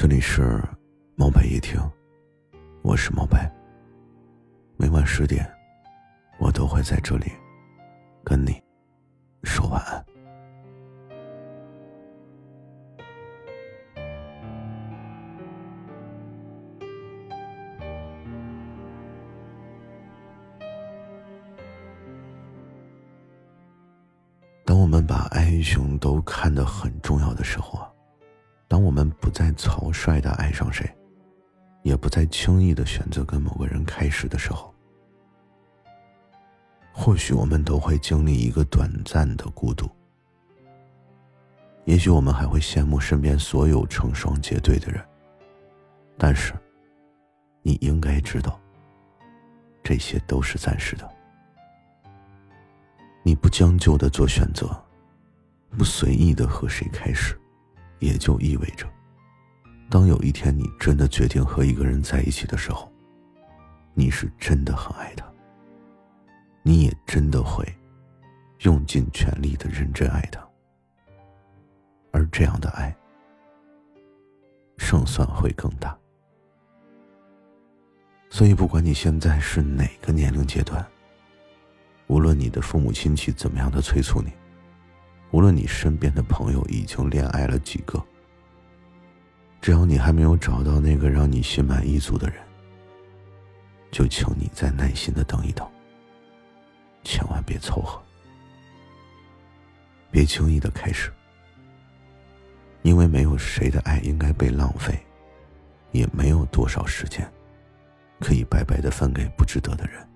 [0.00, 0.62] 这里是
[1.16, 1.76] 猫白夜听，
[2.82, 3.52] 我是猫白。
[4.76, 5.44] 每晚十点，
[6.38, 7.32] 我都会在这里
[8.22, 8.62] 跟你
[9.42, 10.04] 说晚安。
[24.64, 27.77] 当我们把爱情都看得很重要的时候。
[28.78, 30.88] 当我们不再草率的爱上谁，
[31.82, 34.72] 也不再轻易的选择跟某个人开始的时候，
[36.92, 39.90] 或许我们都会经历一个短暂的孤独。
[41.86, 45.04] 也许我们还会羡慕身边所有成双结对的人，
[46.16, 46.54] 但是，
[47.62, 48.60] 你应该知道，
[49.82, 51.10] 这些都是暂时的。
[53.24, 54.70] 你不将就的做选择，
[55.76, 57.36] 不随意的和谁开始。
[57.98, 58.86] 也就意味着，
[59.90, 62.90] 当有一天你真的决定和一个人在一起的时候，
[63.94, 65.24] 你是真的很爱他，
[66.62, 67.64] 你也真的会
[68.60, 70.46] 用尽全力的认真爱他，
[72.12, 72.94] 而这样的爱，
[74.76, 75.96] 胜算会更大。
[78.30, 80.86] 所以，不管你现在是哪个年龄阶段，
[82.08, 84.30] 无论你的父母亲戚怎么样的催促你。
[85.30, 88.02] 无论你身边的朋友已经恋爱了几个，
[89.60, 92.36] 只要你还没有找到那个让你心满意足的人，
[93.90, 95.68] 就请你再耐心的等一等。
[97.04, 98.02] 千万别凑合，
[100.10, 101.12] 别轻易的开始，
[102.82, 104.98] 因为没有谁的爱应该被浪费，
[105.92, 107.30] 也没有多少时间
[108.20, 110.08] 可以白白的分给不值得的人。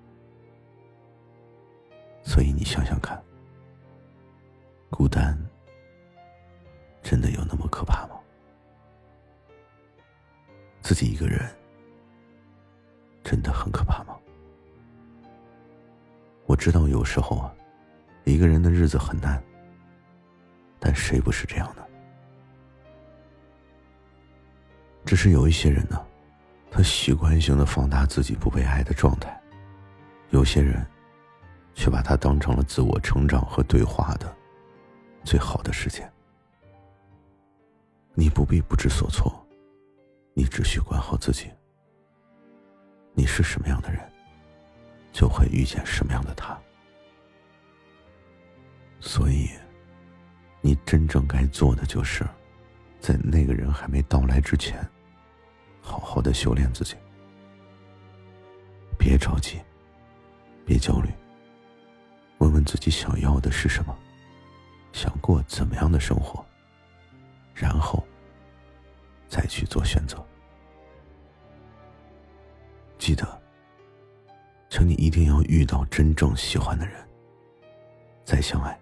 [2.23, 3.23] 所以你想想看。
[4.93, 5.37] 孤单
[7.03, 8.11] 真的有那么可怕吗？
[10.83, 11.41] 自己一个人
[13.25, 14.15] 真的很可怕吗？
[16.45, 17.55] 我知道有时候啊，
[18.25, 19.43] 一个人的日子很难，
[20.79, 21.83] 但谁不是这样的？
[25.07, 25.99] 只是有一些人呢，
[26.71, 29.41] 他习惯性的放大自己不被爱的状态，
[30.29, 30.87] 有些人
[31.75, 34.37] 却把他当成了自我成长和对话的。
[35.25, 36.11] 最好的时间，
[38.15, 39.33] 你不必不知所措，
[40.35, 41.51] 你只需管好自己。
[43.15, 44.01] 你是什么样的人，
[45.13, 46.59] 就会遇见什么样的他。
[49.01, 49.51] 所以，
[50.61, 52.25] 你真正该做的就是，
[53.01, 54.79] 在那个人还没到来之前，
[55.81, 56.95] 好好的修炼自己。
[58.99, 59.61] 别着急，
[60.65, 61.11] 别焦虑，
[62.39, 63.99] 问问自己想要的是什么。
[64.93, 66.45] 想过怎么样的生活，
[67.55, 68.03] 然后
[69.29, 70.23] 再去做选择。
[72.99, 73.27] 记得，
[74.69, 76.97] 请你一定要遇到真正喜欢的人，
[78.25, 78.79] 再相爱。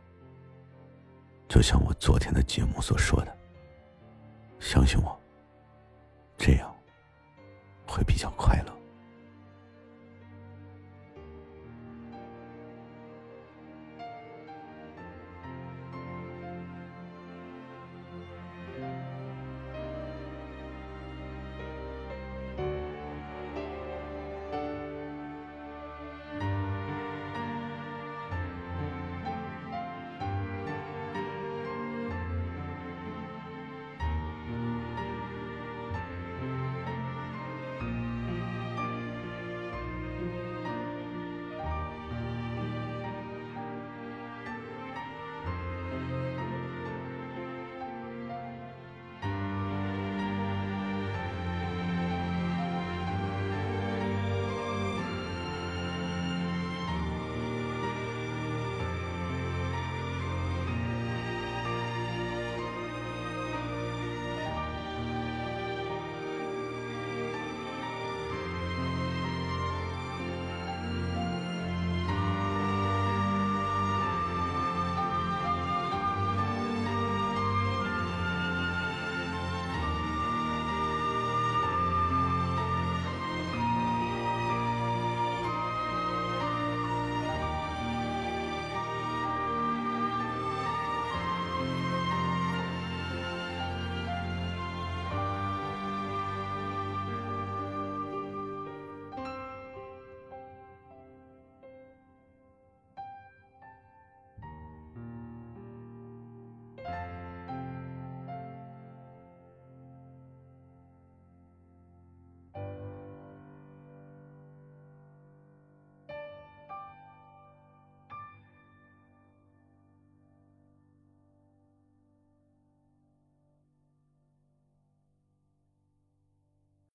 [1.49, 3.37] 就像我昨天的节目所说的，
[4.59, 5.19] 相信我，
[6.37, 6.75] 这样
[7.87, 8.80] 会比较快乐。